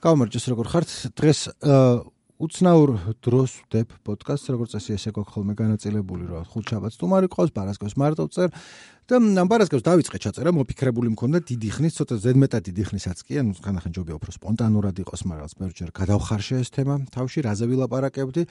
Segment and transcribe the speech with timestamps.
[0.00, 0.88] გამარჯოს როგორ ხართ?
[1.12, 1.40] დღეს
[2.40, 2.90] უცნაურ
[3.20, 7.94] დროს ვდებ პოდკასტს, როგორც წესი ესე გქონდა ხოლმე განაწილებული, რომ ხუთ შაბათს თუმარი ყავს, პარასკევს
[8.00, 8.48] მარტო წერ
[9.10, 13.52] და ამ პარასკევს დავიწყე ჩაწერა, მოფიქრებული მქონდა დიდი ხნის, ცოტა ზედმეტად დიდი ხნისაც კი, ანუ
[13.60, 18.42] ხანახან ჯობია უფრო სპონტანურად იყოს, მაგრამ რაც მერჯერ გადავხარშე ეს თემა, თავში რაზე ვილაპარაკებდი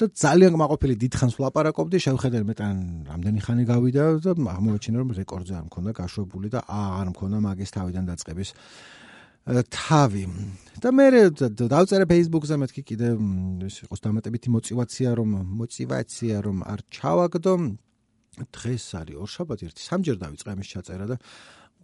[0.00, 2.76] და ძალიან კმაყოფილი დიდხანს ვლაპარაკობდი, შევხედე მეტან
[3.10, 8.04] რამდენი ხანი გავიდა და აღმოჩინე რომ რეკორდზე არ მქონდა გაშვებული და აღარ მქონდა მაგის თავიდან
[8.14, 8.48] დაწყების
[9.46, 10.26] თავი.
[10.82, 11.06] და მე
[11.54, 13.08] დავწერე Facebook-ზე მეთქი კიდე
[13.66, 15.30] ეს იყოს დამატებითი мотиваცია რომ
[15.62, 17.54] мотиваცია რომ არ ჩავაგდო.
[18.52, 21.16] დღეს არის ორშაბათი ერთი სამჯერ დავიწყე ამის ჩაწერა და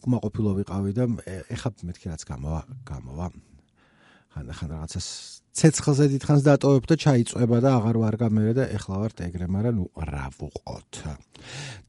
[0.02, 1.04] უკმაყოფილო ვიყავი და
[1.54, 3.26] ეხა მეთქი რაც გამოვა გამოვა.
[4.32, 5.08] ხან ხან რაღაცას
[5.52, 9.86] ცეცხლზე დიდხანს დატოვებ და ჩაიწוება და აღარ ვარგა მე და ეხლა ვარ ეგრე, მაგრამ ნუ
[10.08, 10.92] რა ვუყოთ.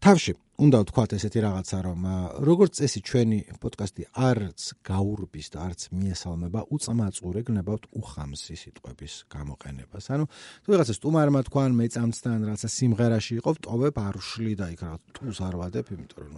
[0.04, 2.02] თავში უნდა ვთქვათ ესეთი რაღაცა რომ
[2.46, 10.06] როგორც წესი ჩვენი პოდკასტი არც გაურბის და არც მიესალმება უწამაწურე გნებავთ უხამსი სიტყვების გამოყენებას.
[10.14, 14.82] ანუ თუ რაღაცა სტუმარმა თქვან მე წამცთან რაღაცა სიმღერაში იყო ვტოვებ არ უშლი და იქ
[14.86, 16.34] რა თუს არ ვადებ, იმიტომ რომ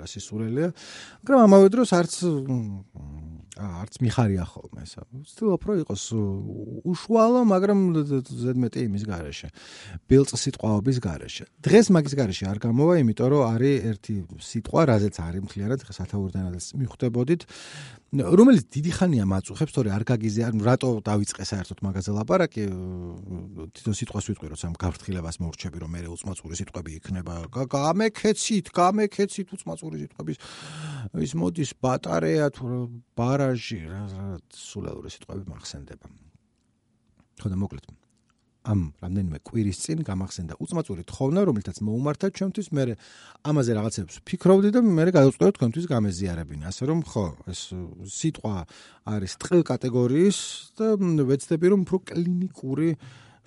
[0.00, 0.68] რა სისურელია.
[1.20, 2.12] მაგრამ ამავე დროს არც
[3.58, 4.94] არც მიხარია ხოლმე ეს.
[5.12, 6.04] ვცდილობ რომ იყოს
[6.84, 7.78] უშუალო, მაგრამ
[8.28, 9.48] ზედმეტი იმის garaშე.
[10.08, 11.44] ბილწ სიტყვაობის garaშე.
[11.64, 17.42] დღეს მაგის garaშე არ გამოვა, იმიტომ რომ არის ერთი სიტყვა, რაზეც არის მთლიანად სათაურდანაც მიხვდებოდით,
[18.08, 22.62] რომელიც დიდი ხანია მაწუხებს, თორე არ გაგიზე, ანუ რატო დავიწყე საერთოდ მაგაზე ლაპარაკი,
[23.76, 27.32] თვითონ სიტყვას ვიტყვი, როცა გაფრთხილებას მოვრჩები, რომ მე უცმაწური სიტყვები იქნება.
[27.52, 30.36] გამეკეცით, გამეკეცით უცმაწური სიტყვების
[31.20, 32.64] ის მოდის ბატარეა თუ
[33.12, 34.02] ბარაჟი, რა
[34.56, 36.27] სულელური სიტყვები მახსენდება.
[37.42, 37.86] ხო და მოკლედ.
[38.68, 42.84] ამ რამდენიმე კვირის წინ გამახსენდა უწმაწური თხოვნა, რომელთაც მოუმართა ჩვენთვის, მე
[43.48, 47.60] ამაზე რაღაცებს ფიქრობდი და მე გადავწყვეტე თქვენთვის გამეზიარებინა, ასე რომ ხო, ეს
[48.18, 48.56] სიტყვა
[49.08, 50.38] არის ტყილ კატეგორიის
[50.76, 52.88] და ვეცდები რომ უფრო კლინიკური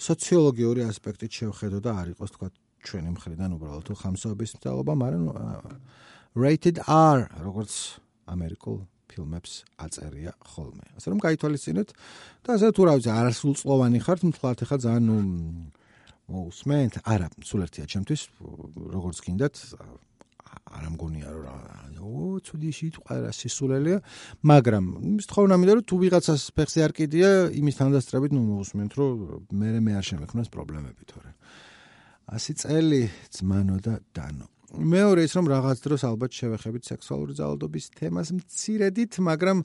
[0.02, 2.48] სოციოლოგიური ასპექტით შევხედო და არ იყოს თქვა
[2.82, 5.24] ჩვენი მხრიდან უბრალოდ ხამსოების მცდელობა, მაგრამ
[6.34, 8.78] rated R, როგორც ამერიკულ
[9.12, 9.52] ფილმებს
[9.86, 10.86] აწერია ხოლმე.
[10.98, 11.90] ასე რომ გაითვალისწინეთ
[12.44, 15.06] და ასე თუ რა ვიცი, არასრულწლოვანი ხართ, მთლად ხა ძალიან
[16.32, 18.22] მოусმენთ, არა, სულ ერთია ჩემთვის,
[18.96, 19.56] როგორც გინდათ
[20.72, 21.56] არა მგონია რა
[22.02, 23.98] ო ცუდი სიტყვა რა სისულელია
[24.52, 24.86] მაგრამ
[25.22, 27.30] ის თხოვნა მინდა რომ თუ ვიღაცას ფეხზე არ კიდია
[27.60, 29.12] იმის თანდასწრებით ნუ მოусმენთ რომ
[29.62, 31.32] მე მე არ შემექმნას პრობლემები თორე.
[32.32, 33.04] 100 წელი
[33.36, 34.48] ძმანო და დანო.
[34.72, 39.64] მეორე ის რომ რაღაც დროს ალბათ შევეხებით სექსუალური ძალადობის თემას მცირედით, მაგრამ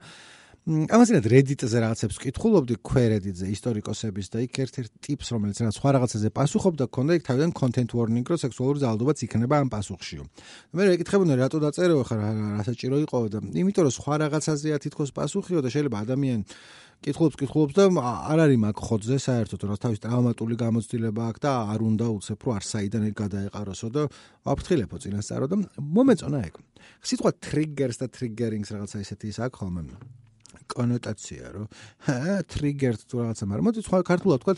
[0.66, 6.88] ამასინად Reddit-ზე რაღაცებს ვკითხულობდი Query-ზე ისტორიკოსების და იქ ერთ-ერთ ტიპს რომელიც რაღაც სხვა რაღაცაზე პასუხობდა,
[6.90, 10.22] ქონდა იქ თავიდან content warning, რომ სექსუალური ძალადობაც იქნება ამ პასუხშიო.
[10.74, 15.62] მე რეკითხებოდი რატო დაწერო ხარ რა საჭირო იყო და იმიტომ რომ სხვა რაღაცაზეა თითქოს პასუხიო
[15.62, 16.44] და შეიძლება ადამიანი
[17.06, 17.84] კითხულობს კითხულობს და
[18.26, 22.50] არ არის მაგ ხოძზე საერთოდ რა თავის ტრავმატული გამოცდილება აქვს და არ უნდა უცებ რო
[22.58, 24.02] არ საიდან ეგ გადაეყაროსო და
[24.42, 26.54] ვაფრთხილებო წინასწარო და მომეწონა ეგ.
[27.06, 30.25] სიტყვა trigger-ს და triggerings რაღაცა ისეთი ის აქვს ხოლმე.
[30.72, 31.62] კონოტაცია რო
[32.06, 32.16] ჰა
[32.50, 34.54] trigger-ს თუ რაღაცა მაგრამ მოდი სხვა ქართულად თქვა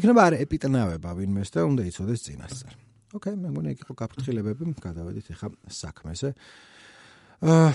[0.00, 2.74] იქნება არ ეპიტნავება ვინმეს და უნდა იცოდეს წინასწარ.
[3.14, 6.28] ოკეი, მე მგონი იქ გაფრთხილებები, გადავედით ახლა საქმეზე.
[7.46, 7.70] აა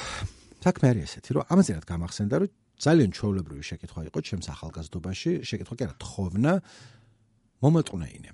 [0.59, 5.83] საქმე არის ესეთი, რომ ამაზეად გამახსენდა, რომ ძალიან ჩვეულებრივი შეკითხვა იყო ჩემს ახალგაზრდობაში, შეკითხვა კი
[5.87, 6.53] არა, თხოვნა
[7.63, 8.31] მომატყნეინე.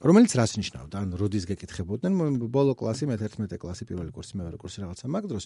[0.00, 0.96] რომელიც რას ნიშნავდა?
[0.96, 2.12] ან როდის გეკითხებოდნენ
[2.48, 5.44] ბოლო კლასი, მე-11 კლასი, პირველი კურსი, მეორე კურსი რაღაცა მაგ დროს.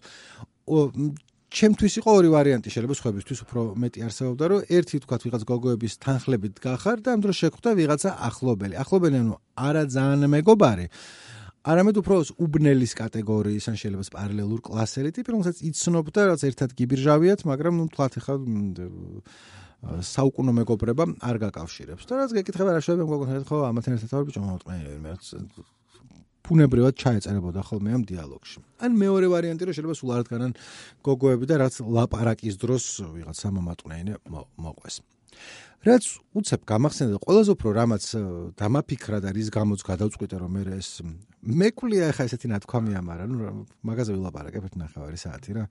[1.54, 6.54] ჩემთვის იყო ორი ვარიანტი, შეიძლება სხვაებისთვის უფრო მეტი არსებობდა, რომ ერთი თქვა ვიღაც გოგოების თანხლებით
[6.58, 8.74] გახარ და ამ დროს შეხვდა ვიღაცა ახლობელი.
[8.82, 10.86] ახლობელი ანუ არა ძალიან მეგობარი.
[11.64, 17.40] არამედ უფრო უბნელის კატეგორიის ან შეიძლება პარალელურ კლასელი ტიპი, რომელსაც იცნობ და რაც ერთად გიბირჟავიათ,
[17.48, 18.34] მაგრამ ნუ თქვათ ახლა
[19.84, 22.02] საუკუნო მეგობრება არ გაკავშირებს.
[22.08, 25.12] და რაც გეკითხება რა შეიძლება მოგონოთ ხო ამათთან ერთად თავი ბიჭო მომწყენელი მე
[26.44, 28.58] ბუნებრივად ჩაეწერებოდა ხოლმე ამ დიალოგში.
[28.84, 30.52] ან მეორე ვარიანტი რომ შეიძლება სულ არ დგანან
[31.00, 32.84] გოგოები და რაც ლაპარაკის დროს
[33.16, 34.14] ვიღაცა მომატყუინე
[34.60, 34.96] მოყვეს.
[35.84, 38.04] რაც უცებ გამახსენდა ყველაზე უფრო რამაც
[38.56, 40.88] დამაფიქრა და რის გამოც გადავწყვიტე რომ მე ეს
[41.44, 43.44] მეკვლია ხა ესეთი ნათქვამია მაგრამ ნუ
[43.84, 45.64] მაგაზე ვილაპარაკებ ერთი ნახევარი საათი რა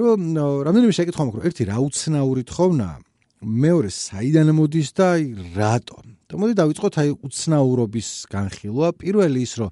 [0.00, 0.18] რომ
[0.64, 2.96] რამდენიმე შეკითხვა მაქვს რომ ერთი რაუცნაური თხოვნაა
[3.38, 5.24] მეორე საიდან მოდის და აი
[5.54, 5.98] რატო
[6.28, 8.88] და მოდი დავიწყოთ აი უცნაურობის განხილვა.
[8.98, 9.70] პირველი ის რომ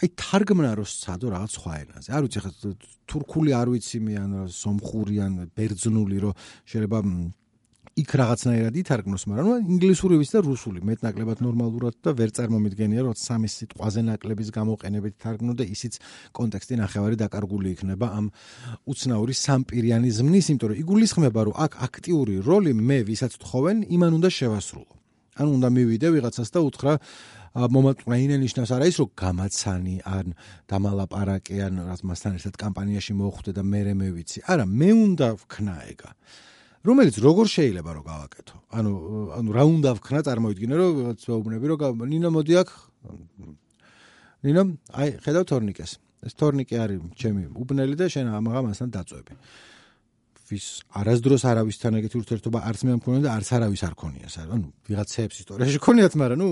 [0.00, 2.08] აი თარგმნა რო სცადო რაღაც სხვა ენაზე.
[2.12, 2.50] არ ვიცი ხა
[3.08, 6.30] თურქული არ ვიცი მე ან სომხური ან ბერძნული რო
[6.68, 6.98] შეიძლება
[7.98, 13.16] იქ რაღაცნაირად ითარგმნოს, მაგრამ ნუ ინგლისური ვის და რუსული მეტნაკლებად ნორმალურად და ვერ წარმომიდგენია, რომ
[13.18, 15.98] სამი სიტყვაზე ნაკლების გამოყენებით თარგმნო და ისიც
[16.30, 18.30] კონტექსტი ნახევარი დაკარგული იქნება ამ
[18.86, 24.28] უცნაური სამპირიანი ზმნის, იმიტომ რომ იგულისხმება, რომ აქ აქტიური როლი მე ვისაც თხოვენ, იმან უნდა
[24.38, 24.92] შევასრულო.
[25.40, 26.94] ანუ უნდა მივიდე ვიღაცას და უთხრა
[27.50, 30.26] მომატყნა ინენიშნავს არა ის რომ გამაცანი ან
[30.70, 34.38] დამალაპარაკე ან რაც მასთან ერთად კამპანიაში მოხვდე და მე მე ვიცი.
[34.46, 36.10] არა, მე უნდა ვქნა ეგა.
[36.80, 38.56] რომელიც როგორ შეიძლება რომ გავაკეთო?
[38.72, 38.92] ანუ
[39.36, 40.92] ანუ რა უნდა ვქნა წარმოვიდგინე რომ
[41.28, 42.68] ვეუბნები რომ ნინო მოდი აქ
[44.44, 44.62] ნინო
[44.96, 45.92] აი ხედავ თორნიკეს.
[46.24, 49.32] ეს თორნიკე არის ჩემი უბნელი და შენ ამაღამასთან დაწვევი.
[50.50, 50.66] ვის
[50.98, 55.78] არასდროს არავისთან ეგეთი ურთიერთობა არც მე მქონია და არც არავის არ ქონია, ანუ ვიღაცებს ისტორიაში
[55.86, 56.48] ქონიათ, მაგრამ ნუ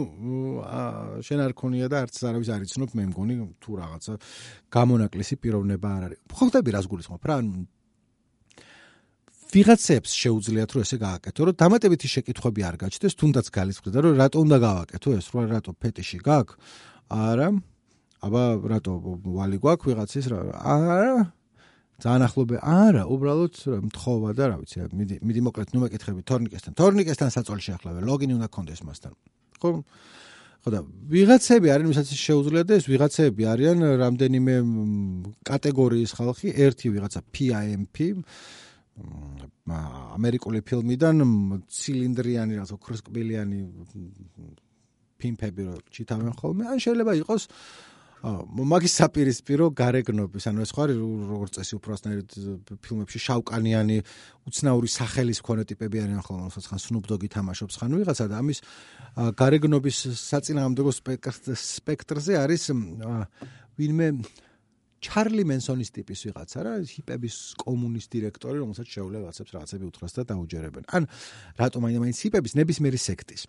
[1.27, 4.13] შენ არ ქონია და არც არავის არ იცნობ, მე მგონი თუ რაღაცა
[4.71, 6.19] გამონაკლისი პიროვნება არ არის.
[6.31, 7.35] ხო ხდები რას გულისხმობ რა?
[7.43, 7.67] ანუ
[9.49, 14.57] ვიღაცებს შეუძლიათ რომ ესე გააკეთო, რომ დამატებითი შეკითხვები არ გაჩნდეს, თუნდაც გალისხმდა რომ რატო უნდა
[14.61, 16.55] გავაკეთო ეს, რა რატო ფეტიში გაქვს?
[17.09, 17.49] არა.
[18.29, 18.43] აბა
[18.73, 18.93] რატო
[19.25, 20.39] ვალი გვაქვს ვიღაცის რა?
[20.53, 21.17] არა.
[21.99, 22.57] ძალიან ახლობე.
[22.63, 23.55] არა, უბრალოდ
[23.89, 26.73] მთხოვა და რა ვიცი, მიდი მიდი მოკლედ ნუ მეკითხები თორნიკესთან.
[26.79, 29.13] თორნიკესთან საწოლში ახლავე, ლოგინი უნდა გქონდეს მასთან.
[29.59, 29.71] ხო?
[30.63, 34.55] ხო და ვიღაცები არიან, ვისაც შეუძლიათ და ეს ვიღაცები არიან რამდენიმე
[35.43, 37.97] კატეგორიის ხალხი, ერთი ვიღაცა PIMP
[40.19, 41.23] ამერიკული ფილმიდან
[41.69, 43.61] ცილინდრიანი რაღაც ოქროსკბილიანი
[45.19, 47.43] პიმპები რო ჩითავენ ხოლმე ან შეიძლება იყოს
[48.19, 52.35] მაგის საპირისპირო გარეგნობის ანუ ეს ხარ როგორც წესი უბრალოდ
[52.83, 53.99] ფილმებში შავკანიანი
[54.51, 58.59] უცნაური სახელის მქონე ტიპები არიან ხოლმე რომელსაც ხან სნუპდოგი თამაშობს ხან ვიღაცა და ამის
[59.39, 62.63] გარეგნობის საწინააღმდეგო სპექტრზე არის
[63.79, 64.09] ვინმე
[64.99, 70.85] ჩარლი მენსონის ტიპის ვიღაცა რა ჰიპების კომუნის დირექტორი რომელსაც შეუძლია ვაცებს რაღაცები უთხრას და დაუჯერებენ.
[70.91, 71.03] ან
[71.55, 72.53] რატომ აი მაინც ჰიპების?
[72.59, 73.43] ნებისმიერი სექტის.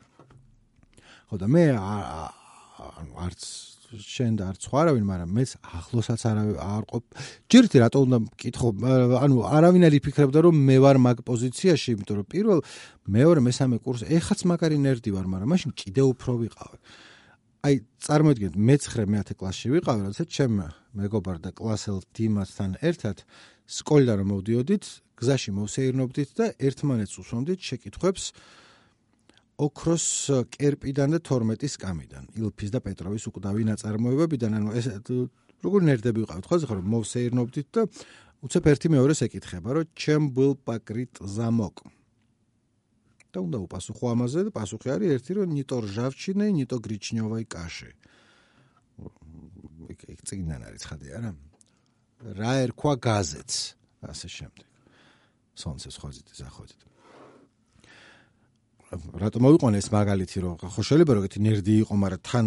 [1.30, 3.42] ხო და მე ანუ არც
[3.90, 7.04] შენ და არც ხარავინ მაგრამ მეც ახლოსაც არ არ ყოფ
[7.50, 8.69] ჯერტი რატომ უნდა მკითხო?
[9.18, 12.60] ანუ არავინ არ იფიქრებდა რომ მე ვარ მაგ პოზიციაში იმიტომ რომ პირველ
[13.10, 16.78] მეორე მესამე კურსი ეხაც მაგარი ნერდი ვარ მაგრამ მაშინ კიდე უფრო ვიყავი
[17.59, 20.61] აი წარმოიდგინეთ მე-9 მე-10 კლასში ვიყავი, როდესაც ჩემ
[20.95, 23.23] მეგობარ და კლასელ დიმასთან ერთად
[23.67, 24.88] სკოლიდან მოვდიოდით,
[25.19, 28.29] გზაში მოვსეირნობდით და ერთმანეთს უსვამდით შეკითხვებს
[29.59, 30.07] ოქროს
[30.56, 34.88] კერპიდან და 12-ის კამიდან, ილფის და პეტროვის უკვდავი ნაწარმოებებიდან, ანუ ეს
[35.59, 37.89] როგორ ნერდები ვიყავით, ხო, ხო, მოვსეირნობდით და
[38.39, 41.83] უცებ ერთი მეორეს ეკითხება, რომ ჩემ ბულ პაკრიტ ზამოკ
[43.29, 47.91] და უნდა უპასუხო ამაზე და პასუხი არის ერთი რომ ნიტო რჟავჩინე, ნიტო გრიჩნიოვაი კაში.
[50.09, 51.31] ეგ წინან არის ხადი არა?
[52.39, 53.57] რა ერქვა გაზეთს
[54.09, 54.67] ასე შემდეგ.
[55.59, 56.81] სონცეს ხოზით ზახოდით.
[58.89, 62.45] რატომ მოვიყვანე ეს მაგალითი რომ ხო შეიძლება რომ ეგეთი ნერდი იყო, მაგრამ თან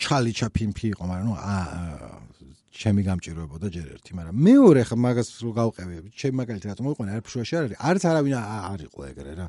[0.00, 1.34] ჩალი ჩაფინფი იყო, მაგრამ ნუ
[2.72, 7.22] ჩემი გამჭიროებოდა ჯერ ერთი, მაგრამ მეორე ხა მაგას რო გავყევი, ჩემი მაგალითი რატომ მოიყვანე, არ
[7.28, 9.46] ფშუაში არ არის, არც არავინ არ იყო ეგრე რა.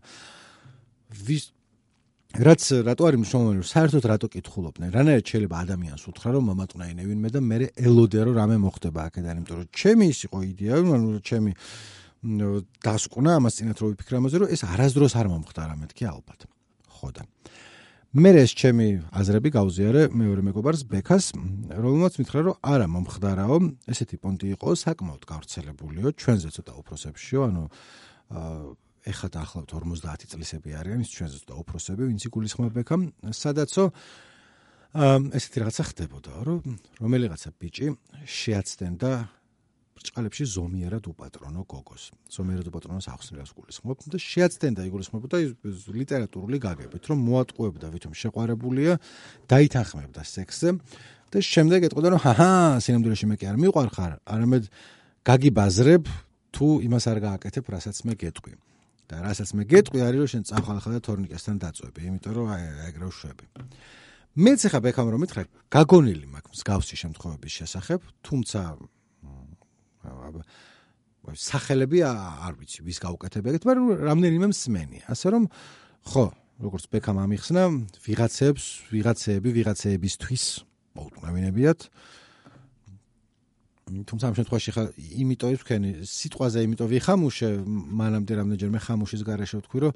[1.23, 1.43] ვის
[2.33, 4.89] რაც რატო არის რომ საერთოდ რატო კითხულობდნენ?
[4.89, 9.57] რანაირად შეიძლება ადამიანს უთხრა, რომ მომატყნაინე ვინმე და მე ელოდე რომ რამე მოხდება აქედან, იმიტომ
[9.61, 11.51] რომ ჩემი ის იყო იდეა, ანუ ჩემი
[12.83, 16.41] დასკვნა ამას წინათ რო ვიფიქრე ამაზე, რომ ეს არასდროს არ მომხდა რამე თქი ალბათ.
[16.89, 17.23] ხო და
[18.13, 23.57] მე ეს ჩემი აზრები გავზიარე მეორე მეგობარს ბექას, რომელმაც მითხრა, რომ არა მომხდარაო,
[23.89, 27.63] ესეთი პონტი იყო საკმაოდ გავრცელებულიო, ჩვენზე ცოტა უფროსებშიო, ანუ
[29.09, 33.01] ეხლა დაახლოებით 50 წლისები არიან ის ჩვენზე ცოტა უფროსები, ვინც იგულისხმება ბექამ,
[33.33, 33.83] სადაცო
[35.33, 36.61] ესეთი რაღაცა ხდებოდა, რომ
[37.01, 37.87] რომელიღაცა ბიჭი
[38.29, 39.11] შეაცდენდა
[40.03, 42.03] ბრჭყალებში ზომიერად უპატრონო გოგოს.
[42.27, 45.35] ზომიერად უპატრონოს ახსნილას გულისხმობ და შეაცდენდა იგულისხმებოდა
[45.95, 48.93] ლიტერატურული გაგებით, რომ მოატყუებდა ვითომ შეყარებულია,
[49.47, 50.69] დაითანხმებდა სექსზე
[51.31, 52.51] და შემდეგ ეტყოდა რომ ჰაჰა,
[52.83, 54.63] სინამდვილეში მე კი არ მიყვარხარ, არამედ
[55.23, 56.03] გაგიბაზრებ
[56.51, 58.53] თუ იმას არ გააკეთებ, რასაც მე გეტყვი.
[59.07, 63.05] და რასაც მე გეტყვი არის რომ შენ წახალხა და თორნიკესთან დაწვევი, იმიტომ რომ აი ეგრე
[63.11, 63.45] ვშვები.
[64.33, 68.59] მეც ახლა ბექამ რომ მითხრა, გაგონილი მაქვს მსგავსი შემთხვევების შესახებ, თუმცა
[71.31, 74.97] სახელები არ ვიცი ვის გაუკეთებიათ, მაგრამ რამდენიმე მსმენი.
[75.07, 75.43] ასე რომ
[76.03, 76.25] ხო,
[76.59, 77.63] როგორც ბექამ ამიხსნა,
[78.03, 80.43] ვიღაცებს, ვიღაცეები, ვიღაცეებისთვის
[80.99, 81.79] მოუტყნევინებიათ.
[83.83, 87.49] თუმცა ამ შემთხვევაში ხა იმიტომ ის ვქენი სიტყვაზე იმიტომ ვიხამუშე,
[87.99, 89.93] მანამდე რამდენჯერმე ხამუშის garaშე ვთქვი, რომ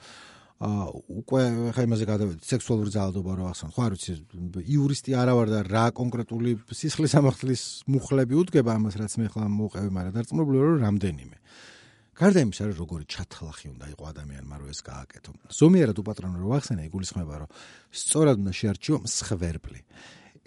[0.58, 0.86] აა
[1.22, 1.42] უკვე
[1.78, 4.14] ხა იმაზე გადავედი სექსუალური ძალადობა რო ახსენ ხო არ ვიცი
[4.74, 9.92] იურისტი არა ვარ და რა კონკრეტული სისხლის ამახლის მუხლები უდგება ამას რაც მე ხლა მოუყევი
[9.94, 11.38] მაგრამ დარწმუნებული რომ რამდენიმე
[12.18, 15.32] გარდა იმისა, რომ როგორი ჩათლახი უნდა იყო ადამიანმა რომ ეს გააკეთო.
[15.54, 17.50] ზომიერად უპატრონო რო ახსენე, იგულისხმება, რომ
[17.94, 19.80] სწორად უნდა შეარჩიო მსხვერპლი.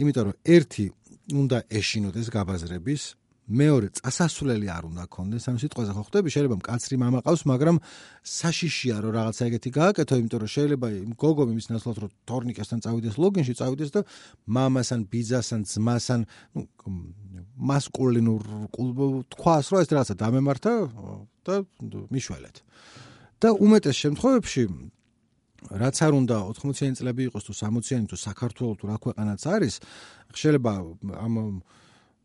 [0.02, 0.84] იმიტომ რომ ერთი
[1.30, 3.02] უნდა ეშინოდეს გაბაზრების
[3.50, 6.28] მეორე წასასვლელი არ უნდა კონდეს ამ სიტყვაზე ხო ხდები?
[6.30, 7.76] შეიძლება მკაცრი მამა ყავს მაგრამ
[8.22, 10.86] საშიშია რომ რაღაცა ეგეთი გააკეთო იმიტომ რომ შეიძლება
[11.18, 14.00] გოგო იმის ნაცვლად რომ თორნიკესთან წავიდეს ლოგინში წავიდეს და
[14.54, 16.20] მამასთან ბიძასთან ძმასთან
[16.54, 16.62] ნუ
[17.58, 18.42] მასკულინურ
[19.34, 20.72] თქვას რომ ეს რაღაცა დამემართა
[21.42, 21.54] და
[22.14, 22.56] მიშველეთ.
[23.40, 24.62] და უმეტეს შემთხვევებში
[25.80, 29.74] რაც არ უნდა 80-იანი წლები იყოს თუ 60-იანი თუ საქართველოს თუ რა ქვეყანაც არის
[30.40, 30.72] შეიძლება
[31.24, 31.34] ამ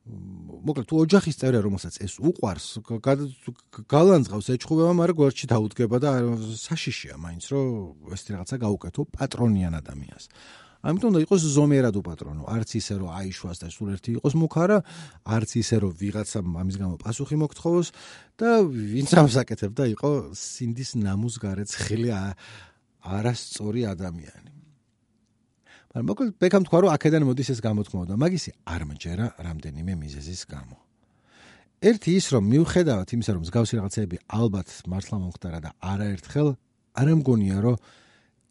[0.06, 2.66] მოკლედ თუ ოჯახის წევრია რომელსაც ეს უყვარს
[3.90, 6.12] გალანძღავს ეჭხუბება მაგრამ გვერდში დაუდგება და
[6.62, 10.26] საშიშია მაინც რომ ეს რაღაცა გაუკეთო პატრონიან ადამიანს.
[10.86, 14.78] ამიტომ უნდა იყოს ზომიერად უპატრონო არც ისე რომ აიშვას და სულ ერთი იყოს მუქარა
[15.26, 17.88] არც ისე რომ ვიღაცა ამის გამო პასუხი მოგთხოვოს
[18.38, 22.14] და ვინც ამს აკეთებდა იყო სინდის ნამუს გარეც ხილი
[23.02, 24.55] არასწორი ადამიანი
[25.96, 30.42] მაგრამ მოკლედ ბეკამ თქვა რომ აქედან მოდის ეს გამოთქმავა და მაგისი არ მჯერა რამდენიმე მიზეზის
[30.52, 30.76] გამო.
[31.80, 36.48] ერთი ის რომ მიუხედავად იმისა რომ მსგავსი რაღაცები ალბათ მართლა მომხდარა და არაერთხელ
[37.00, 37.76] არ ამგონია რომ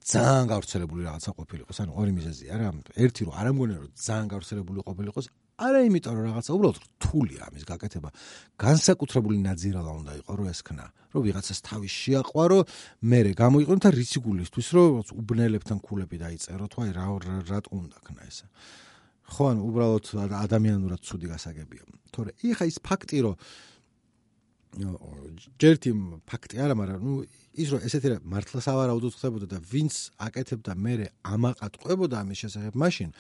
[0.09, 1.77] ძალიან გავრცელებული რაღაცა ყოფილიყოს.
[1.85, 2.69] ანუ ორი მიზეზია რა.
[2.97, 7.65] ერთი რომ არ ამგონია რომ ძალიან გავრცელებული ყოფილიყოს, არა იმიტომ რომ რაღაცა უბრალოდ რთულია ამის
[7.69, 8.11] გაკეთება.
[8.59, 10.85] განსაკუთრებული ნაძირალა უნდა იყოს რომ ესქნა
[11.15, 12.59] რომ ვიღაცას თავი შეაყვარო
[13.07, 17.07] მე გამოიყენო და რიციგულისთვის რომ უბნელებთან ქულები დაიწერო თუ აი რა
[17.47, 18.47] რა უნდა ქნა ესა
[19.25, 20.05] ხო ან უბრალოდ
[20.45, 21.83] ადამიანურად ცუდი გასაგებია.
[22.13, 23.37] თორე იხა ის ფაქტი რომ
[24.75, 25.91] ჯერთი
[26.27, 27.13] ფაქტი არა მაგრამ ნუ
[27.63, 33.11] ის რომ ესეთი რა მართლა სავარაუდოდ ხდებოდა და ვინც აკეთებდა მე ამაყატყვებოდა ამის შესახებ მაშინ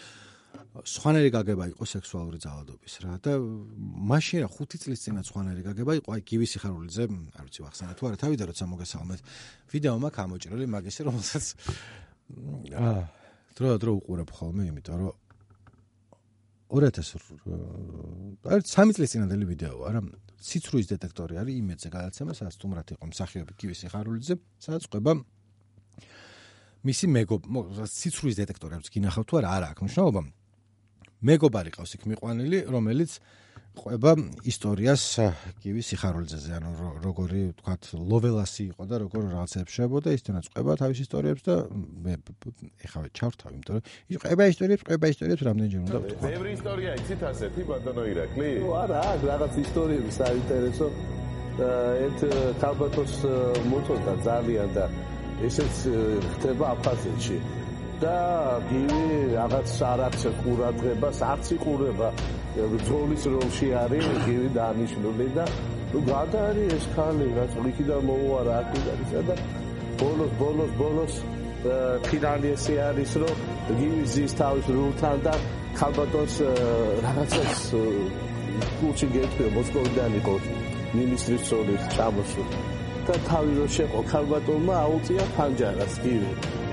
[0.85, 3.33] სხვანაირი გაგება იყო სექსუალური ძალადობის რა და
[4.11, 7.05] მაშინ რა 5 წლის წინა სხვანაირი გაგება იყო აი გივი სიხარულიძე
[7.39, 9.21] არ ვიცი ვახსენე თუ არა თავი და როცა მოგესალმეთ
[9.71, 11.45] ვიდეო მაქვს ამოჭრილი მაგისი რომელსაც
[13.55, 15.15] დრო დრო უყურებ ხოლმე იმიტომ რომ
[16.75, 17.15] 2000
[18.51, 20.01] აი 3 წლის წინანდელი ვიდეოა რა
[20.45, 25.13] ციცრუის დეტექტორი არის იმედზე გადაცემა სადაც თუმრად იყო მსახიობი გივი სიხარულიძე სადაც ყובה
[26.85, 27.43] მისი მეგობ
[27.89, 30.21] ციცრუის დეტექტორებს გინახავთ თუ არა არა აქვს მნიშვნელობა
[31.25, 33.17] მეგობარი ყავს იქ მიყვანილი, რომელიც
[33.75, 34.13] ყובה
[34.47, 35.05] ისტორიას
[35.59, 36.71] კივის სიხარულძეზე, ანუ
[37.03, 41.57] როგორი თქვათ ლოველასი იყო და როგორ რაღაცებს შეებოდა, ისთანაც ყובה თავის ისტორიებს და
[42.07, 42.15] მე
[42.87, 46.31] ეხავე ჩავრთავ, იმიტომ რომ ყובה ისტორიებს, ყובה ისტორიებს რამდენჯერ უნდა ვთქვა.
[46.31, 48.51] ბევრი ისტორია იცით ასეთი ბატონო ირაკლი?
[48.85, 50.87] არა, აქ რაღაც ისტორიები საინტერესო.
[51.55, 53.35] ერთ э, კალბატოს э,
[53.71, 54.87] მოწოდა ძალიან და
[55.47, 57.37] ესეც э, ხდება აფხაზეთში.
[58.03, 58.19] და
[58.71, 62.09] გივი რაღაც არაც ყურადღებას არც იყურება.
[62.55, 65.45] ძოლის როლში არის გივი დანიშნული და
[65.93, 69.35] ნუ გადაარი ეს ხალი რაც ლიქიდან მოუარა აკიდარისა და
[70.01, 71.15] ბოლოს ბოლოს ბოლოს
[72.07, 73.35] ფინალი ესე არის რომ
[73.79, 75.35] გივი ზის თავის რულთან და
[75.79, 76.37] ხალბატონს
[77.05, 77.63] რაღაცას
[78.79, 80.35] კუჩი გეტყვი მოსკოვიდან იყო
[80.95, 82.59] მინისტრის სოლის ჩამოსული.
[83.07, 86.31] და თავი რო შეყო ქალბატონმა აუწია ფანჯარას გივი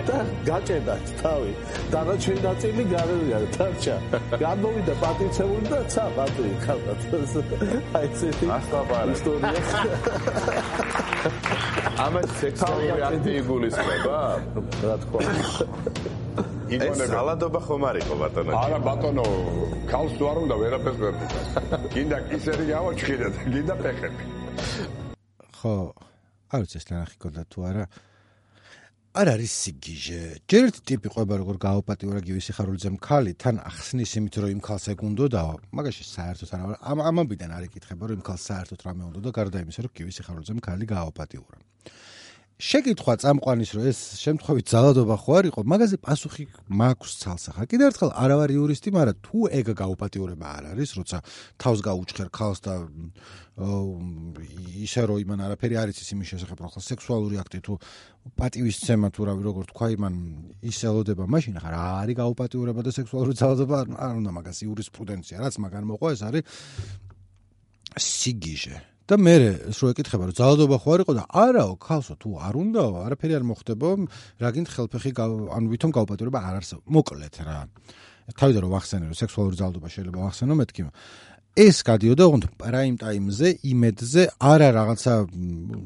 [0.08, 0.18] და
[0.50, 1.52] გაჭედა თავი.
[1.94, 3.96] დანარჩენი ნაწილი გარევია თარჩა
[4.44, 7.34] გამოვიდა პატიცებული და ცა პატრი ქალბატონს
[7.98, 8.46] აი ესეთი
[9.16, 9.62] ისტორია.
[12.06, 14.18] ამას სექსუალური აქტი იგულისხმება
[14.88, 15.20] რა თქვა
[16.72, 18.52] ეს ალადობა ხომ არისო ბატონო?
[18.58, 19.26] არა ბატონო
[19.92, 21.16] ქალს თუ არ უნდა ვერაფერს ვერ
[21.94, 24.24] გინდა კისერი გავაჩქირე და გინდა ფეხები.
[25.60, 25.74] ხო
[26.52, 27.86] არ ვიცი ეს ნახი კონდა თუ არა
[29.12, 30.20] არ არის სიგიჟე.
[30.48, 34.86] ჯერ ერთი ტიპი ყובה როგორ გააუპატიურა გივის სიხარულიძემ ქალი, თან ახსნის იმით რომ იმ ქალს
[34.96, 35.56] ეგუნდოდაო.
[35.76, 36.76] მაგაში საერთოდ არა.
[36.80, 40.64] ამ ამობიდან არ იკითხება რომ იმ ქალს საერთოდ რამე უნდოდა, გარდა იმისა რომ გივის სიხარულიძემ
[40.64, 41.58] ქალი გააუპატიურა.
[42.62, 45.62] შეკითხვა წამყვანის რომ ეს შემთხვევით ძალადობა ხო არ იყო?
[45.66, 50.90] მაგაზე პასუხი მაქვს ცალსახა კიდევ ერთხელ არა ვარ იურისტი მაგრამ თუ ეგ გაუპატიურება არ არის
[51.02, 51.18] როცა
[51.58, 52.74] თავს გაუჭხერ ქალს და
[54.78, 57.74] ისე რომ იმან არაფერი არ იცის იმის შესახებ რომ ხალხ სექსუალური აქტი თუ
[58.38, 60.14] პატივისცემა თუ რავი როგორ თქვა იმან
[60.62, 63.78] ისელოდება მაშინ ხარ არის გაუპატიურება და სექსუალური ძალადობა?
[63.98, 66.44] არ უნდა მაგას იურისპრუდენცია რაც მაგან მოყვა ეს არის
[67.98, 68.78] სიგიჟე
[69.12, 69.36] და მე
[69.76, 73.44] რო ეკითხება რომ ძალადობა ხო არ იყო და არაო ქალსო თუ არ უნდა არაფერი არ
[73.52, 73.90] მოხდება
[74.40, 75.12] რა გინდ ხელფეხი
[75.52, 77.58] ანუ ვითომ გაუპატიურება არ არსებობს მოკლედ რა.
[78.40, 80.82] თავიდან რომ ვახსენე რომ სექსუალური ძალადობა შეიძლება ვახსენო მეთქი
[81.52, 85.14] ეს გადიოდა ოღონდ პრაიმ ტაიმზე იმედზე არა რაღაცა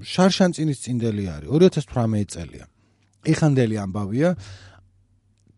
[0.06, 1.50] შარშანწინის წინდელი არის.
[1.50, 2.66] 2018 წელია.
[3.26, 4.30] ეხანდელი ამბავია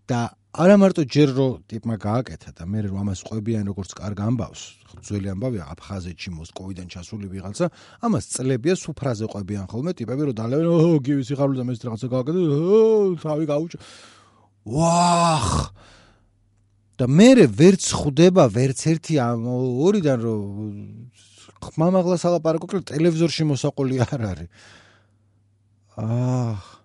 [0.07, 0.21] და
[0.55, 4.61] არა მარტო ჯერ რო ტიპმა გააკეთა და მე რომ ამას ყვებიან როგორც კარგ ამბავს
[5.03, 7.67] ძველი ამბავია აფხაზეთში მოსკოვიდან ჩასული ვიღაცა
[8.07, 12.41] ამას წლებია სუფრაზე ყვებიან ხოლმე ტიპები რომ დალევენ ო გივი სიხარული და მე რაღაცა გააკეთე
[12.47, 12.79] ო
[13.21, 13.73] თავი გაუჭ
[14.71, 15.47] ვახ!
[16.97, 19.45] და მე ვერც ხვდება ვერც ერთი ამ
[19.85, 20.41] ორიდან რომ
[21.61, 24.49] ხმამაღლა სალაპარაკო ტელევიზორში მოსაყოლი არ არის.
[25.97, 26.76] აა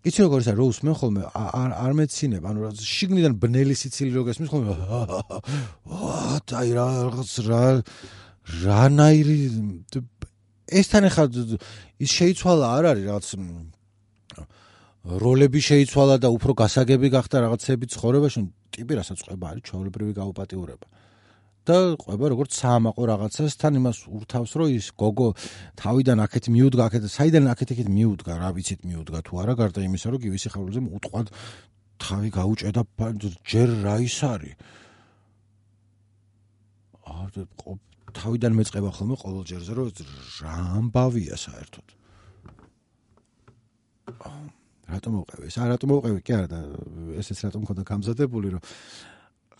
[0.00, 4.48] იცი როგორ ისა რო უსმენ ხოლმე არ არ მეცინებ ანუ შიგნიდან ბნელი სიცილი რო გესმის
[4.48, 7.64] ხოლმე აა დაი რა რაღაც რა
[8.64, 9.36] რანაირი
[10.80, 11.24] ეს თან ახლა
[12.00, 13.26] ის შეიცვალა არ არის რაღაც
[15.20, 18.40] როლები შეიცვალა და უფრო გასაგები გახდა რაღაცები ცხოვრებაში
[18.72, 20.86] ტიპი რასაც ყვება არის ჩაოლებრივი გაუპატიურება
[21.70, 25.28] და ყვება როგორც საამაყო რაღაცას თან იმას ურთავს რომ ის გოგო
[25.78, 28.32] თავიდან აქეთ მიუდგა აქეთ საიდან აქეთ იქით მიუდგა?
[28.42, 31.26] რა ვიცით მიუდგა თუ არა გარდა იმისა რომ გივისი ხარულზე უტყვად
[32.02, 32.82] თავი გაუჭედა
[33.46, 34.54] ჯერ რა ის არის?
[37.06, 37.78] აა
[38.14, 39.88] თავიდან მეწება ხოლმე ყოველ ჯერზე რომ
[40.42, 41.86] რა ამბავია საერთოდ.
[44.90, 45.56] რატომ მოყევი ეს?
[45.62, 46.60] არა რატომ მოყევი კი არა და
[47.22, 48.62] ესეც რატომ მქონდა გამზადებული რომ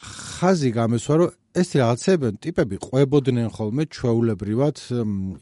[0.00, 1.30] ხაზი გამესვა რომ
[1.61, 4.76] ეს რაღაცები ტიპები ყვებოდნენ ხოლმე ჩვეულებრივად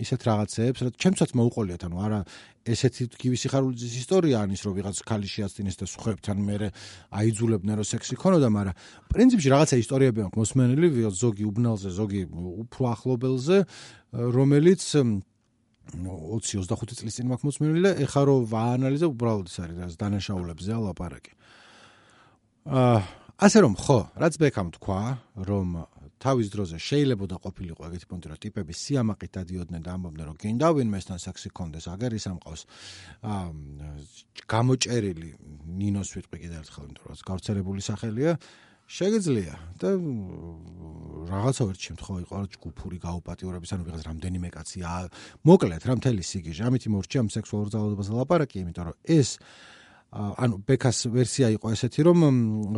[0.03, 2.21] ისეთ რაღაცეებს რაც ჩემსაც მოუყოლიათ ანუ არა
[2.67, 6.57] ესეთი გივისი ხარულის ისტორია არის რომ ვიღაც ქალიში აცდინეს და სხვებთან მე
[7.15, 8.75] აიძულებდნენ რომ სექსი ქონოდა მაგრამ
[9.15, 10.89] პრინციპში რაღაცა ისტორიები აქვს მოსმენილი
[11.23, 12.23] ზოგი უბნელზე ზოგი
[12.67, 13.57] უფრო ახლობელზე
[14.35, 14.83] რომელიც
[15.95, 21.33] 20-25 წლის წინ მაქვს მოსმენილი და ეხა რომ ვაანალიზებ უბრალოდ ის არის რა დანაშაულებზეა ლაპარაკი
[22.69, 25.01] აა ასე რომ ხო, რაც ბექამ თქვა,
[25.47, 25.69] რომ
[26.19, 30.69] თავის დროზე შეიძლება და ყოფილიყო ეგეთი პონტი, რომ ტიპები სიამაყით დადიოდნენ და ამბობდნენ, რომ გინდა
[30.75, 32.63] ვინმესთან საქსი კონდეს, აგერ ის ამყავს.
[33.23, 33.47] აა
[34.51, 35.31] გამოჭერილი
[35.79, 38.33] ნინოს ვიტყვი კიდევ ერთხელ, იმიტომ რომ გავრცელებული სახელია.
[38.89, 39.89] შეგიძლია და
[41.29, 44.81] რაღაცა ერთ შემთხვევაში იყო ჯგუფური გაუპატიურების ანუ ვიღაც რამდენიმე კაცი
[45.45, 49.29] მოკლედ რა მთელი სიგიჟე ამით მორჩი ამ სექსუალურ ძალადობაზე ლაპარაკი იმიტომ რომ ეს
[50.13, 52.19] ანუ ბექას ვერსია იყო ესეთი რომ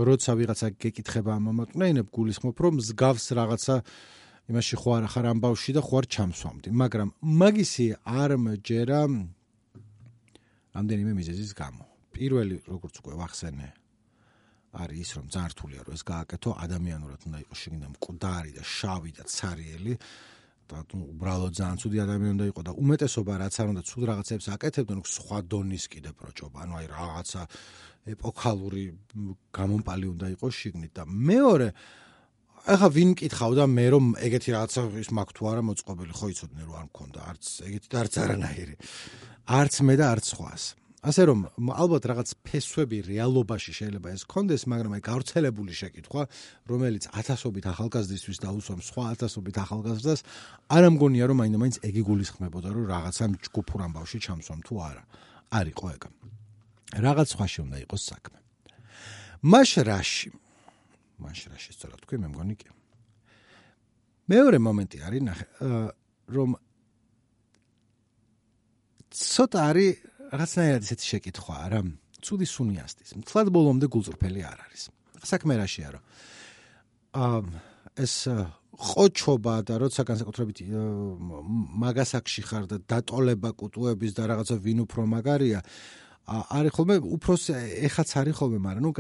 [0.03, 3.75] როცა ვიღაცა გეკითხება ამ მომაკნეინებ გულისხმობ რომ მსგავს რაღაცა
[4.51, 6.69] იმაში ხო არ ახარ ამბავში და ხო არ ჩამსვამდი.
[6.75, 9.01] მაგრამ მაგისი არ მჯერა
[10.75, 11.85] ამდენიმე მიზეზის გამო.
[12.11, 13.69] პირველი როგორც უკვე ვახსენე
[14.71, 19.25] არის ის რომ ძართულია რომ ეს გააკეთო ადამიანურად უნდა იყოს შეგინდა მკვდარი და შავი და
[19.27, 19.95] цаრიელი
[20.71, 25.01] და უბრალოდ ძალიან ცუდი ადამიანი უნდა იყო და უმეტესობა რაც არ უნდა ცუდ რაღაცებს აკეთებდნენ
[25.17, 27.43] სხვა დონის კიდე პროჭობა ანუ აი რაღაცა
[28.15, 28.85] ეპოქალური
[29.59, 31.69] გამომპალი უნდა იყოს შიგნით და მეორე
[32.61, 36.65] ახლა ვინ მკითხავ და მე რომ ეგეთი რაღაცა ის მაქვს თუ არა მოწყობილი ხო იცოდნენ
[36.69, 38.75] რომ არ მქონდა არც ეგეთი და არც არანაირი.
[39.61, 40.65] არც მე და არც სხვას
[41.01, 41.41] ასე რომ
[41.73, 46.23] ალბათ რაღაც ფესვები რეალობაში შეიძლება ეს კონდეს, მაგრამ აი გავრცელებული შეკითხვა,
[46.69, 50.21] რომელიც ათასობით ახალგაზრდისთვის დაუსვამს სხვა ათასობით ახალგაზრდას,
[50.77, 55.03] არ ამგონია რომ მაინდა-მაინც ეგი გულისხმებოდა რომ რაღაცა ჯგუფურ ამბავში ჩამსვამ თუ არა.
[55.57, 56.03] არისო ეგ.
[57.01, 58.39] რაღაც სხვაში უნდა იყოს საქმე.
[59.41, 60.31] მაშ რაში?
[61.17, 62.69] მაშ რაში სწორად თქვი, მე მგონი კი.
[64.29, 65.47] მეორე მომენტი არის ნახე,
[66.29, 66.51] რომ
[69.11, 71.81] ცოტა არის რაღაცნაირად ესეთი შეკითხვაა რა.
[72.21, 73.11] ცუდი სუნიასტის.
[73.21, 74.83] მთლად ბოლომდე გულწრფელი არ არის.
[75.25, 76.01] საქმე რაშია რა.
[77.11, 77.41] აა
[77.99, 78.15] ეს
[78.81, 80.59] ყოჩობა და როცა განსაკუთრებით
[81.85, 85.61] მაგასაკში ხარ და დატოლება კუტუების და რაღაცა ვინ უფრო მაგარია
[86.31, 87.35] არის ხოლმე უფრო
[87.91, 88.91] ეხაც არის ხოლმე მაგრამ ნუ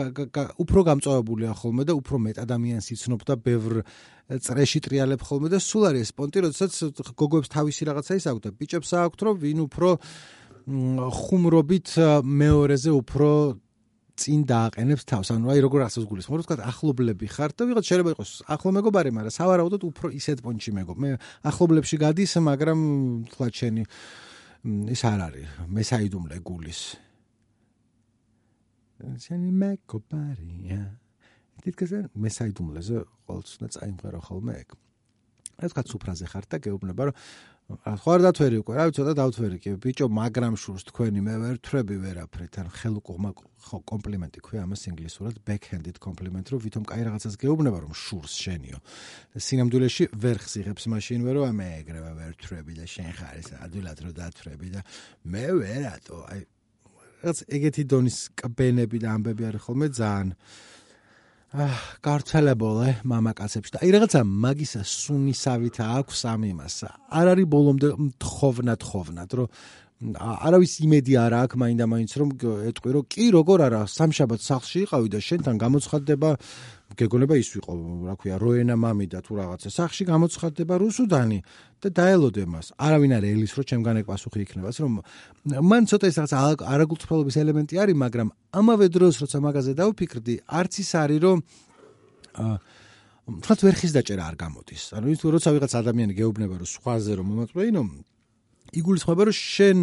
[0.60, 3.72] უფრო გამწოვებულია ხოლმე და უფრო მეტ ადამიანს იცნობ და ბევრ
[4.42, 6.72] წრეში ტრიალებ ხოლმე და სულ არის ეს პონტი როდესაც
[7.14, 9.88] გოგოებს თავისი რაღაცა ის აქვს და ბიჭებს აქვს რომ ვინ უფრო
[10.66, 11.88] ხუმრობით
[12.24, 13.30] მეორეზე უფრო
[14.20, 15.28] წინ დააყენებს თავს.
[15.32, 19.10] ანუ აი როგორ ახსოვს გულის, მოკლედ თქვა ახლობლები ხარ და ვიღაც შეიძლება იყოს ახლო მეგობარი,
[19.16, 20.96] მაგრამ სავარაუდოდ უფრო ისეთ პონჩი მეგობ.
[21.00, 21.08] მე
[21.48, 22.78] ახლობლებში გადის, მაგრამ
[23.32, 23.82] თქვა ჩენი
[24.92, 25.48] ის არ არის.
[25.72, 26.80] მე საიდუმლე გულის.
[29.00, 30.82] ჩენი მეგობარია.
[31.64, 34.68] თითქოს მე საიდუმლეზე ყოველთვის უნდა წაიმღერო ხოლმე ეგ.
[35.60, 37.14] ეს კაც უფრაზე ხარ და გეუბნება რომ
[37.70, 39.70] ხო არ დათვერი უკვე რა ვიცი ცოტა დავთვერი კი.
[39.78, 43.30] ბიჭო მაგრამ შურს თქვენი მე ვერ თრები ვერაფრით ან ხელუკუღმა
[43.62, 48.78] ხო კომპლიმენტი ქვია ამას ინგლისურად backhanded compliment რომ ვითომ კაი რაღაცას გეუბნება რომ შურს შენიო.
[49.38, 53.98] სინამდვილეში ვერ ხსიღებს მაშინ ვერ რომ მე ეგრევე ვერ თრები და შენ ხარ ეს ადვილად
[54.02, 54.80] რომ დათრები და
[55.30, 56.40] მე ვერატო აი
[57.22, 60.28] რაღაც ეგეთი დონის კბენები და ამბები არის ხოლმე ძალიან
[61.50, 66.76] გავრცელებულე მამაკაცებში და აი რაღაცა მაგისა სუნისავით აქვს ამ იმას.
[67.10, 67.88] არ არის ბოლომდე
[68.22, 69.48] თხოვნა თხოვნად, რომ
[70.00, 72.28] არავის იმედი არ აქვს მაინდა-მაინც რომ
[72.72, 76.30] ეტყვი რომ კი როგორ არა სამშაბათ სახლში იყავი და შენთან გამოცხადდება
[76.96, 77.72] გეგონება ის ვიყო
[78.08, 81.38] რა ქვია როენა მამი და თუ რაღაცა სახში გამოცხადდება რუსუდანი
[81.84, 82.66] და დაელოდე მას.
[82.80, 84.92] არავინ არ ელის რომ ჩემგან ეგ პასუხი იქნება რომ
[85.68, 86.32] მან ცოტა ის რაღაც
[86.64, 91.38] არაგულწრფელობის ელემენტი არის მაგრამ ამავე დროს როცა მაგაზე დავფიქრდი არც ის არის რომ
[92.40, 92.56] აა
[93.44, 94.82] თქოს ვერხის დაჭერა არ გამოდის.
[94.96, 97.82] ანუ ის როცა ვიღაც ადამიანი გეუბნება რომ სხვაზე რომ მომაწვეინო
[98.80, 99.78] იგულისხმება რომ შენ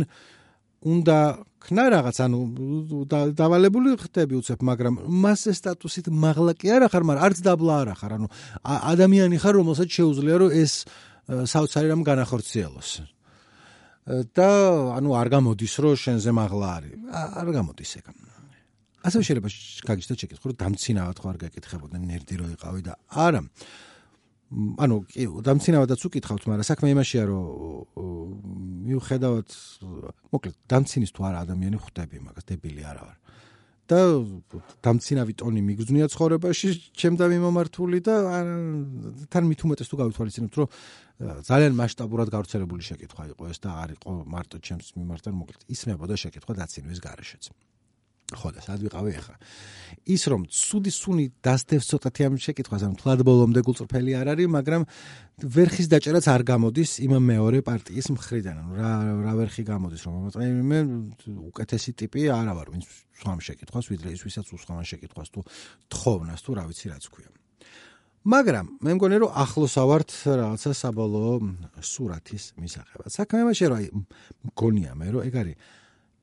[0.87, 1.17] უნდა
[1.57, 2.39] ქნა რაღაც ანუ
[3.35, 8.11] დავალებული ხდები უცებ მაგრამ მასე სტატუსით მაღლა კი არა ხარ მაგრამ არც დაბლა არა ხარ
[8.17, 8.27] ანუ
[8.63, 10.73] ადამიანი ხარ რომელსაც შეუძლია რომ ეს
[11.27, 12.91] საოცარი რამ განახორციელოს.
[14.31, 14.49] და
[14.95, 16.93] ანუ არ გამოდის რომ შენზე მაღლა არის.
[17.11, 18.05] არ გამოდის ეგ.
[19.03, 19.49] ასე შეიძლება
[19.87, 23.41] გაგიჩნდა შეკითხვა რომ დამცინავად ხო არ გეკითხებოდნენ ნერდი რო იყავი და არა
[24.55, 27.45] ანუ კი დამცინავადაც უკითხავთ, მაგრამ საქმე იმაშია, რომ
[28.87, 29.49] მიუხედავად
[30.31, 33.17] მოკლედ დამცინის თუ არა ადამიანი ხვდები მაგას დებილი არა ვარ.
[33.87, 33.99] და
[34.83, 38.15] დამცინავი ტონი მიგზნია ცხოვრებაში, ჩემდა მიმომართული და
[39.31, 40.67] თან მით უმეტეს თუ გავითვალისწინებთ, რომ
[41.47, 46.51] ძალიან მასშტაბურად გავრცელებული შეკითხვა იყო ეს და არ იყო მარტო ჩემს მიმართ, მოკლედ ისმებოდა შეკითხვა
[46.59, 47.43] დაცინვის გარეშეც.
[48.27, 49.35] ხო და სად ვიყავი ახლა?
[50.07, 54.83] ის რომ ცუდი სუნი დასდევს ცოტათი ამ შეკითხვას ამ თლად ბოლომდე გულწრფელი არ არის მაგრამ
[55.55, 58.57] ვერხის დაჭერაც არ გამოდის იმ მეორე პარტიის მხრიდან.
[58.75, 58.91] რა
[59.23, 60.79] რა ვერხი გამოდის რომ მომაწყენ მე
[61.51, 62.85] უკეთესი ტიპი არა ვარ ვინც
[63.19, 65.39] სვამ შეკითხვას ვიდრე ის ვისაც უსხამან შეკითხვას თუ
[65.87, 67.31] თხოვნას თუ რა ვიცი რაც ქვია.
[68.27, 71.35] მაგრამ მე მგონი რომ ახლოს ავართ რაღაცა საბოლოო
[71.79, 73.07] სურათის მისაღებად.
[73.07, 73.87] საქმე იმაშია რომ აი
[74.51, 75.55] მგონია მე რომ ეგ არის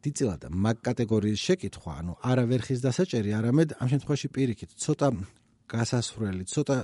[0.04, 5.08] დიდწილად მაგ კატეგორიის შეკითხვა, ანუ არა ვერხის დასაჭერი, არამედ ამ შემთხვევაში პირიქით, ცოტა
[5.64, 6.76] გასასრული, ცოტა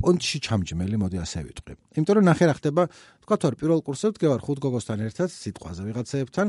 [0.00, 1.74] პონტში ჩამჯმელი, მოდი ასე ვიტყვი.
[2.00, 2.82] იმიტომ რომ ნახე რა ხდება,
[3.22, 6.46] თქვა თორე პირველ კურსზე ვდგევარ ხუთ გოგოსთან ერთად სიტყვაზე ვიღაცეებთან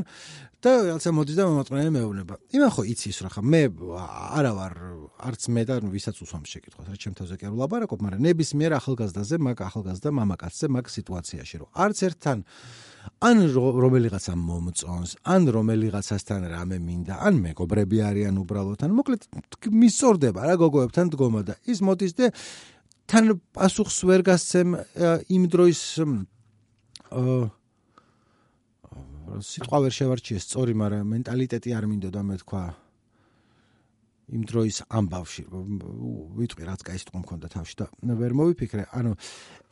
[0.64, 2.34] და რაღაცა მოდის და მომაწყნე მეუბნება.
[2.56, 3.62] იმან ხო იცის რა ხა მე
[4.40, 4.74] არა ვარ
[5.28, 9.36] არც მე და ვისაც უსვამს შეკითხვას, რა ჩემ თავზე კი არ ვლაპარაკობ, მაგრამ ნებისმიერ ახალგაზრდაზე,
[9.44, 12.38] მაგ ახალგაზრდა მამაკაცზე, მაგ სიტუაციაში რომ არც ერთთან
[13.24, 19.26] ან რომელიღაცა მომწონს, ან რომელიღაცასთან რამე მინდა, ან მეგობრები არიან უბრალოდ, ან მოკლედ
[19.72, 22.30] მისწორდება რა გოგოებთან დგომა და ის მოდის და
[23.10, 24.76] თან პასუხს ვერ გასცემ
[25.28, 25.82] იმ დროის
[27.12, 27.36] აა
[29.44, 32.64] სიტყვა ვერ შევარჩიე სწორი, მაგრამ მენტალიტეტი არ მინდოდა მე თქვა
[34.29, 35.43] იმ დროის ამბავში
[36.37, 37.85] ვიტყვი რაც кай სიტყვა მქონდა თავში და
[38.19, 39.13] ვერ მოვიფიქრე ანუ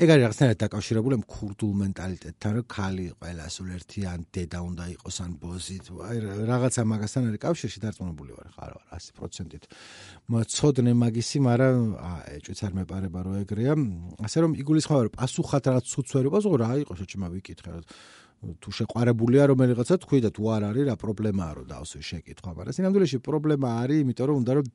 [0.02, 4.86] ეგ არის რაღაცნაირად დაკავშირებული ამ ქურდულ მენტალიტეტთან რომ ხალი ყველა სულ ერთი ან დედა უნდა
[4.98, 5.78] იყოს ან ბოზი
[6.10, 6.18] აი
[6.50, 9.64] რაღაცა მაგასთან არის კავშირში დარწმუნებული ვარ ხარ 100%-ით
[10.34, 11.82] მოცოდნე მაგისი მაგრამ
[12.38, 13.74] ეჭვიც არ მეპარება რომ ეგრეა
[14.26, 17.86] ასე რომ იგულისხმება რომ პასუხად რაღაც ცუც ვერ იყოს რა იყოს შეჭმა ვიკითხე რომ
[18.43, 23.19] თუ შეყარებულია რომელიღაცა თქვი და თუ არ არის რა პრობლემაა რომ დავსვი შეკითხვა მაგრამ სინამდვილეში
[23.23, 24.67] პრობლემა არის იმიტომ რომ უნდა რომ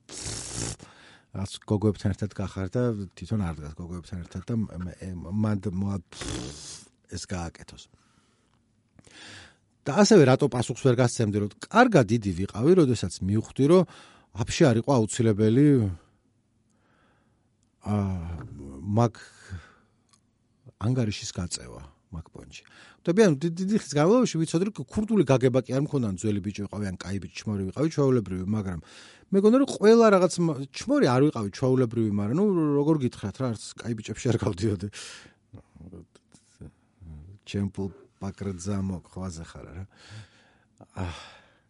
[1.36, 4.54] ას გოგოებთან ერთად გახარ და თვითონ არ დგას გოგოებთან ერთად და
[5.44, 5.62] მანდ
[7.12, 7.84] ეს გააკეთოს.
[9.84, 13.88] და ასევე რატო პასუხს ვერ გასცემდი რომ კარგა დიდი ვიყავი როდესაც მივხვდი რომ
[14.36, 15.66] აფშე არ იყო აუცილებელი
[17.88, 18.04] აა
[18.96, 19.14] მაგ
[20.84, 21.82] ანგარიშის გაწევა
[23.08, 23.08] მაკპონჩი.
[23.08, 26.96] ხდებიან დიდი ხის განმავლობაში ვიცოდი რომ ქურდული გაგება კი არ მქონდა ძველი ბიჭი ვიყავი ან
[27.00, 28.80] კაი ბიჭი ჩმორი ვიყავი ჩვეულებრივი, მაგრამ
[29.32, 30.32] მე გონდა რომ ყველა რაღაც
[30.76, 32.44] ჩმორი არ ვიყავი ჩვეულებრივი, მაგრამ ნუ
[32.76, 34.88] როგორ გითხრათ რა არც კაი ბიჭებში არ გავდიოდი.
[37.48, 37.88] ჩემპულ
[38.20, 39.84] პაკრძამო ხვაზე ხარ რა.
[41.00, 41.12] აა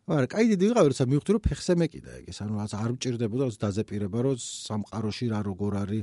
[0.09, 3.57] არა, კაი დიდი ვიყავი, როცა მივხვდი რომ ფეხზე მეკიდა ეგ ეს, ანუ არ მჭirdებოდა, რაც
[3.62, 6.03] დაზეპირება, რომ სამყაროში რა როგორ არის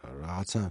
[0.00, 0.62] რაღაცა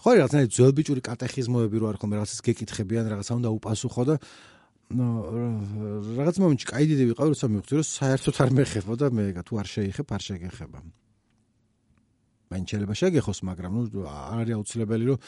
[0.00, 4.14] ხო რაღაცა ძველ ბიჭური კატეხიზმოები რო არ ხომ რაღაცას გეკითხებიან რაღაცა უნდა უპასუხო და
[4.90, 9.68] რაღაც მომენტში კაი დიდი ვიყავი როცა მივხვდი რომ საერთოდ არ მეხება და მე თუ არ
[9.70, 10.78] შეიხებ არ შეგეხება.
[12.50, 15.18] მან შეიძლება შეგეხოს მაგრამ ნუ არ არის აუცილებელი რომ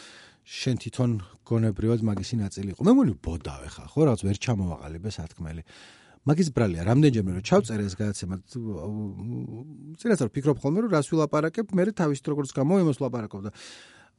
[0.43, 1.11] შენ თვითონ
[1.47, 2.81] გონებრივად მაგისი ნაწილი იყო.
[2.83, 5.63] მე მგონი ბოდავ ხა ხო რაღაც ვერ ჩამოვაყალიბე სათქმელი.
[6.27, 8.35] მაგის ბრალია რამდენჯერმე რომ ჩავწერე ეს გადაცემა
[10.01, 11.67] წინასწარ ფიქრობ ხოლმე რომ რას ვილაპარაკებ?
[11.71, 13.51] მე თავის როგორც გამო იმას ვლაპარაკობ და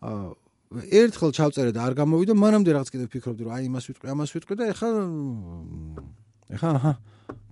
[0.03, 4.55] ერთხელ ჩავწერე და არ გამოვიდა მანამდე რაღაც კიდე ფიქრობდი რომ აი იმას ვიტყვი ამას ვიტყვი
[4.57, 4.89] და ეხლა
[6.53, 6.93] ეხლა აჰა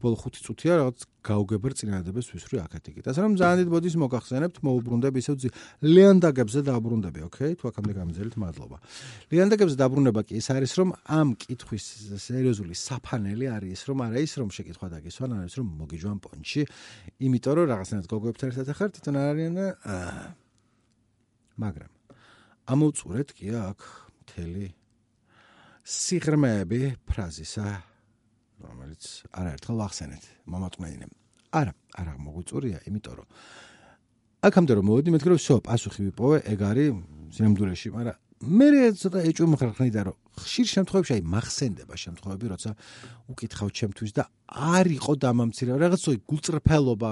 [0.01, 3.05] ბოლო 5 წუთია რაღაც გაუგებარ წინადადებას ვისვრი აქეთ იქით.
[3.11, 5.35] ასე რომ ძალიან დიდ ბოდის მოგახსენებთ, მოუბრუნდები ისევ
[5.85, 7.53] ლეანდაგებზე დაბრუნდები, ოკეი?
[7.61, 8.77] თუ აქამდე გამძელით, მადლობა.
[9.29, 11.85] ლეანდაგებზე დაბრუნება კი ის არის, რომ ამ კითხვის
[12.17, 16.61] სერიოზული საფანელი არის ის, რომ არა ის, რომ შეკითხვა დაგისვან, არა ის, რომ მოგიჯვან პონჩი,
[17.21, 19.65] იმიტომ რომ რაღაცნაირად გოგოებთან ერთად ახართ, თვითონ არ არიან და
[21.61, 22.00] მაგრამ
[22.71, 23.79] ამოვწურეთ კი აქ
[24.21, 24.65] მთელი
[25.91, 27.67] სიღრმეები ფრაზისა
[28.61, 29.03] რომელიც
[29.33, 30.23] არაერთხელ ახსენეთ.
[30.51, 31.13] მომაწმენინემ
[31.51, 33.27] არა არა მოგვიწურია იმიტომ რომ
[34.47, 36.89] აქამდე რომ მოვედი მეთქე რომ შო პასუხი ვიპოვე ეგ არის
[37.37, 42.71] ზემდურეში მაგრამ მე ცოტა ეჭვმხარხნიდა რომ ხშირ შემთხვევებში აი მახსენდება შემთხვევები როცა
[43.29, 45.71] უკითხავ ჩემთვის და არ იყო დამამცირე.
[45.77, 47.11] რაღაცოი გულწრფელობა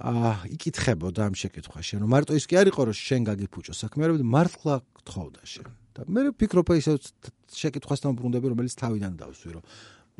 [0.00, 2.00] აა იკითხებოდა ამ შეკითხვაში.
[2.00, 5.66] რომ მარტო ის კი არ იყო რომ შენ გაგიფუჭო საქმეები მართლა გთხოვდა შენ.
[5.94, 6.92] და მე ვფიქრობ ისე
[7.52, 9.64] შეკითხვასთან ბრუნდები რომელიც თავიდან დავსვი რომ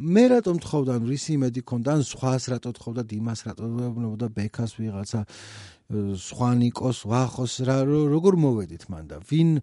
[0.00, 4.72] მე რატომ თხოვდა ანუ რის იმედი ქონდა ან სხვას რატო თხოვდა დიმას რატო თხოვდა ბექას
[4.80, 5.20] ვიღაცა
[6.26, 9.60] სხვა ნიკოს ვახოს რა როგორ მოვედით მან და ვინ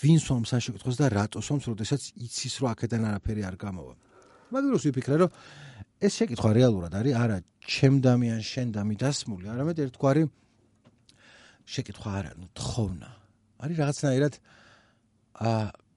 [0.00, 3.94] ვინ სვამს ამ შეკითხვას და რატო სვამს როდესაც იცის რომ აქედან არაფერი არ გამოვა.
[4.50, 5.30] მაგრამ ის ვიფიქრე რომ
[6.00, 10.24] ეს შეკითხვა რეალურად არის არა ჩემდამი ან შენდამი დასმული არამედ ერთგვარი
[11.68, 13.10] შეკითხვა არა ნუ თხოვნა.
[13.60, 14.34] არის რაღაცნაირად
[15.44, 15.50] ა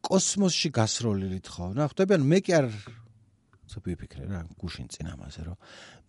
[0.04, 1.88] კოსმოსში გასროლილი თხოვნა.
[1.88, 2.68] ხვდები ან მე კი არ
[3.72, 5.58] ცოტა ვიფიქრე რა გუშინ წინ ამაზე რომ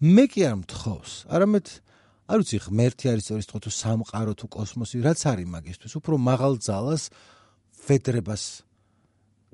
[0.03, 1.13] მე კი არ მთხოვს.
[1.31, 1.67] არამედ
[2.25, 6.55] არ ვიცი ღმერთი არის სწორი თქო თუ სამყარო თუ კოსმოსი რაც არის მაგისთვის უფრო მაღალ
[6.67, 7.03] ძალას
[7.85, 8.45] ვედრებას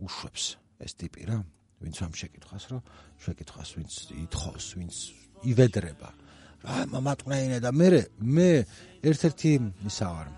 [0.01, 0.45] უშვებს
[0.81, 1.39] ეს ტიპი რა
[1.81, 2.83] ვინც ამ შეკითხას რომ
[3.25, 3.93] შეკითხას ვინც
[4.25, 4.95] ითხოვს ვინც
[5.51, 6.11] ივედრება.
[6.61, 7.89] რა მამატყნაინე და მე
[8.21, 8.49] მე
[9.01, 9.51] ერთ-ერთი
[9.89, 10.29] ისა ვარ?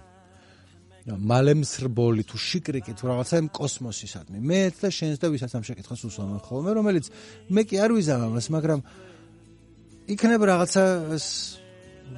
[1.03, 4.39] მალემსრბოლი თუ შიკრიკი თუ რაღაცა იმ კოსმოსისადმი.
[4.39, 7.11] მე და შენს და ვისაც ამ შეკითხას უსვამენ ხოლმე რომელიც
[7.51, 8.81] მე კი არ ვიზამ ამას მაგრამ
[10.15, 10.83] იქნება რაღაცა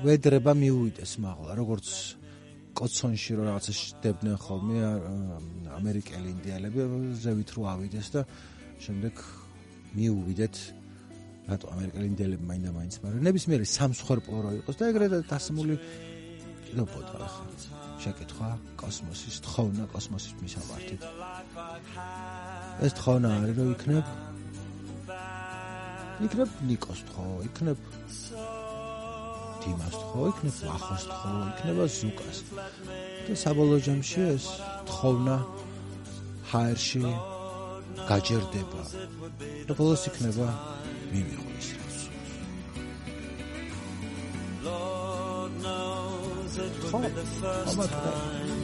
[0.05, 1.89] ვედრება მიუვიდეს მაღლა როგორც
[2.75, 4.79] კოცონში რო რაღაცა შდებდნენ ხოლმე
[5.79, 6.81] ამერიკელი ინდიელები
[7.23, 8.21] ზევით რო ავიდეს და
[8.85, 9.15] შემდეგ
[9.95, 10.57] მიუვიდეთ
[11.45, 15.75] რატო ამერიკელი ინდიელები მაინდა მაინც მაგრამ ნებისმიერი სამსხვერპლო რო იყოს და ეგრე დასმული
[16.67, 17.45] კიდევ პოტა ხა
[18.05, 18.49] შეკითხვა
[18.81, 21.03] კოსმოსის თხოვნა კოსმოსის მისამართით.
[22.85, 24.07] ეს თხოვნა არის რომ იქნებ
[26.27, 27.79] იქნებ ნიკოს თხოვ იქნებ
[29.63, 32.39] დიმას თხოვ იქნებ ახოს თხოვ იქნება ზუკას.
[33.25, 34.45] და საბოლოო ჯამში ეს
[34.91, 35.37] თხოვნა
[36.51, 37.05] ჰაერში
[38.09, 38.81] გაჯერდება.
[39.69, 40.49] და ბოლოს იქნება
[41.13, 41.67] მიმიღოს
[44.65, 48.64] Lord knows it would be the first time